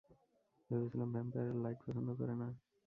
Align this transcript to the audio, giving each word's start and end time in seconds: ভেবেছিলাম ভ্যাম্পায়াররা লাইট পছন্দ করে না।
ভেবেছিলাম 0.69 1.09
ভ্যাম্পায়াররা 1.13 1.61
লাইট 1.63 1.79
পছন্দ 1.85 2.09
করে 2.19 2.33
না। 2.33 2.47